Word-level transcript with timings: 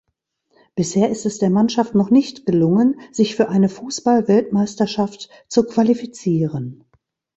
Bisher 0.73 1.09
ist 1.11 1.27
es 1.27 1.37
der 1.37 1.51
Mannschaft 1.51 1.93
noch 1.93 2.09
nicht 2.09 2.47
gelungen, 2.47 2.99
sich 3.11 3.35
für 3.35 3.49
eine 3.49 3.69
Fußball-Weltmeisterschaft 3.69 5.29
zu 5.47 5.63
qualifizieren. 5.67 6.85